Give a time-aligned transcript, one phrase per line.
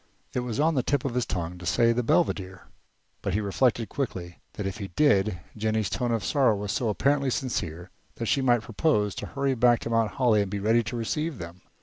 [0.33, 2.63] It was on the tip of his tongue to say the Belvedere,
[3.21, 7.29] but he reflected quickly that if he did Jennie's tone of sorrow was so apparently
[7.29, 10.97] sincere that she might propose to hurry back to Mount Holly and be ready to
[10.97, 11.61] receive them.